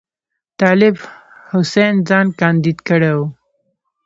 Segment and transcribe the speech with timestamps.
[0.59, 0.95] طالب
[1.51, 3.25] حسین ځان کاندید کړی وو.